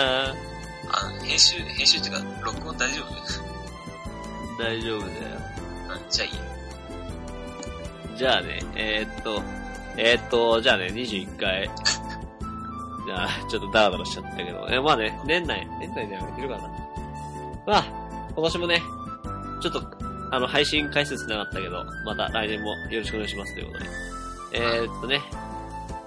[0.90, 4.64] あの、編集、編集っていうか、録音大丈夫？
[4.64, 5.12] 大丈夫だよ。
[5.90, 8.18] うん、じゃあいい。
[8.18, 9.44] じゃあね、えー、っと、
[9.98, 11.70] えー、っと、じゃあね、21回。
[13.06, 16.87] じ ゃあ、ちょっとダラダラしちゃったけど、え、まあね、年内、年内で上げてるかな。
[17.68, 17.86] まあ、
[18.34, 18.82] 今年もね、
[19.62, 19.84] ちょっと、
[20.32, 23.90] あの、配信回数つながったけど、また来年もよろしくお願いしますということで。
[24.54, 25.22] えー、っとね、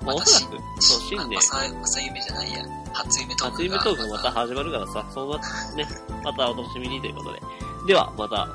[0.02, 2.64] まあ、おそらく、そう、新年、朝、朝夢じゃないや。
[2.94, 3.50] 初夢トークが。
[3.50, 5.38] 初夢トークもまた始まるからさ、その
[5.76, 5.86] ね、
[6.24, 7.40] またお楽しみにということで。
[7.88, 8.48] では、また、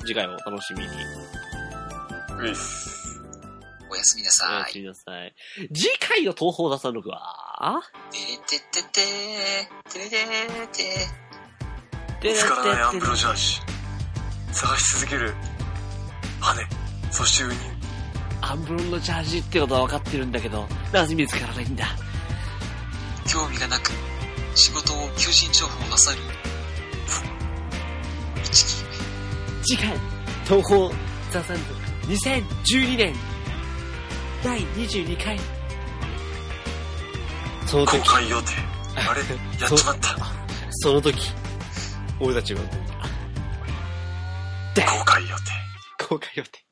[0.00, 0.86] 次回もお楽しみに。
[2.40, 3.20] ういっす。
[3.90, 4.60] おやすみなおさい。
[4.60, 5.34] やすみなさい。
[5.74, 11.27] 次回の東方打3 6は、てれてってってー、てれてーてて
[12.22, 13.60] 見つからないアンプロジャージ。
[14.52, 15.34] 探し続ける。
[16.40, 16.66] 羽。
[17.10, 17.54] そしてウニ。
[18.40, 21.84] アンブロンのジャージってことは分かってるんだけど、なぜ見つからないんだ？
[23.24, 23.28] ー。
[23.28, 23.90] 興味がなく、
[24.54, 26.18] 仕事を求人情報なさる。
[28.44, 28.84] 一木
[29.62, 29.92] 次回、
[30.44, 30.90] 東方
[31.30, 33.14] ザ3 6 2012年、
[34.42, 35.38] 第22回。
[37.70, 38.48] 公時、開予定。
[38.96, 39.20] あれ？
[39.60, 40.16] やっちまった。
[40.70, 41.30] その時、
[42.20, 42.60] 俺たちは、
[44.74, 46.04] で公開予定。
[46.08, 46.64] 公開予定。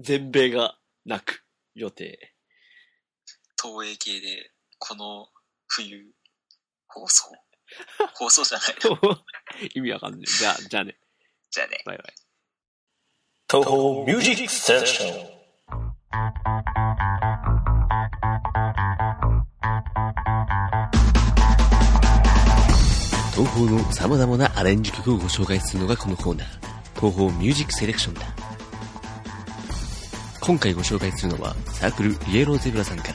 [0.00, 1.44] 全米が泣く
[1.74, 2.34] 予定。
[3.60, 5.28] 東映系で、この
[5.68, 6.12] 冬、
[6.88, 7.30] 放送。
[8.14, 8.68] 放送じゃない
[9.02, 9.24] の。
[9.74, 10.26] 意味わかんない。
[10.26, 10.98] じゃあ、じゃあね。
[11.50, 11.82] じゃあね。
[11.84, 12.14] バイバイ。
[13.50, 15.38] 東方ミュージックステーション
[23.58, 26.48] 東宝の様々なアレンジ曲をご紹介するのがこのコーナー、
[26.94, 28.20] 東宝ミュージックセレクションだ。
[30.40, 33.14] 今回ご紹介するのは、サークルイエローゼブラさんから、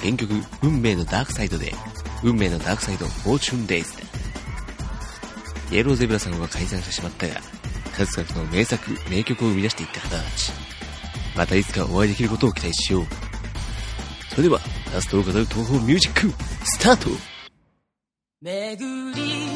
[0.00, 0.32] 原曲
[0.62, 1.74] 運命のダークサイドで、
[2.22, 4.02] 運命のダークサイドフォーチュンデイズだ。
[5.72, 7.34] イエローゼブラさんは解散してしまったが、
[7.94, 10.52] 数々の名作、名曲を生み出していった方たち。
[11.36, 13.06] またいつかお会いできることを期待しよう。
[14.30, 14.58] それでは、
[14.94, 16.32] ラストを飾る東宝ミュージック、
[16.64, 17.10] スタート
[18.40, 19.51] 巡り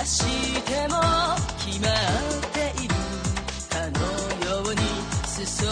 [0.00, 0.96] び出しても
[1.58, 1.92] 決まっ
[2.52, 2.94] ている
[3.68, 4.00] かの
[4.48, 4.80] ように
[5.26, 5.70] 裾を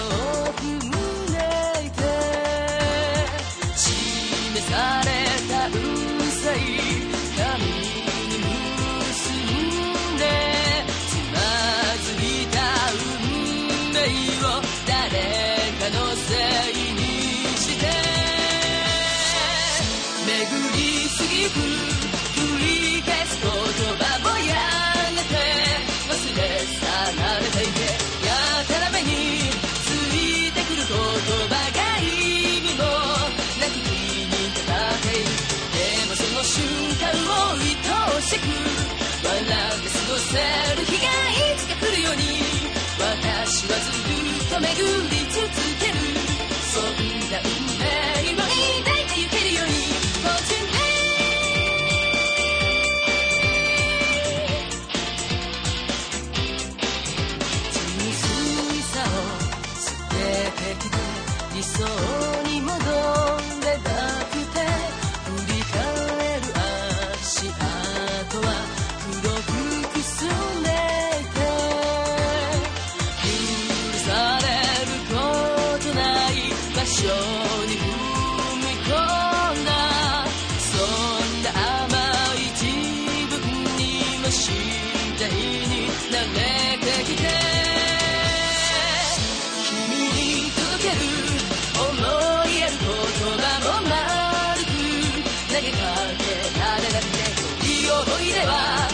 [0.55, 1.37] 踏んで
[1.87, 1.99] いて
[3.76, 3.91] 示
[4.70, 4.72] さ
[5.05, 5.09] れ
[5.49, 5.70] たう
[6.31, 6.57] さい
[7.37, 8.37] 髪に
[8.99, 10.22] 結んで
[11.09, 11.37] つま
[12.05, 12.57] ずいた
[12.93, 12.97] 運
[13.93, 13.97] 命
[14.45, 14.49] を
[14.87, 14.93] 誰
[15.79, 16.29] かのせ
[16.72, 17.01] いに
[17.57, 17.83] して
[20.26, 20.31] 巡
[20.76, 21.88] り過ぎゆ
[98.29, 98.88] いい思い出は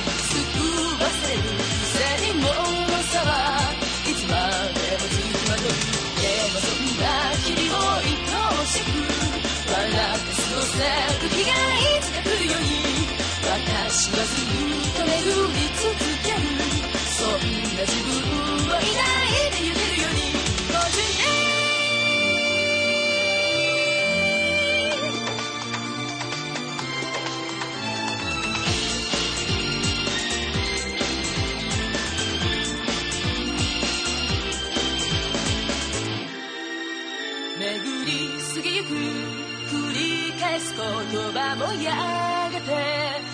[41.65, 42.73] 追い上げて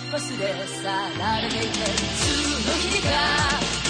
[0.09, 0.83] 忘れ去
[1.19, 3.80] られていたいつの日か